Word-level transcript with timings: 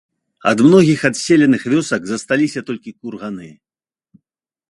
Ад 0.51 0.61
многіх 0.67 0.99
адселеных 1.09 1.61
вёсак 1.73 2.01
засталіся 2.11 2.59
толькі 2.69 2.95
курганы. 3.01 3.49